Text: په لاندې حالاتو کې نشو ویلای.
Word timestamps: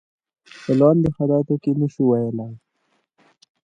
په 0.63 0.71
لاندې 0.79 1.07
حالاتو 1.15 1.55
کې 1.63 1.71
نشو 1.79 2.01
ویلای. 2.09 2.53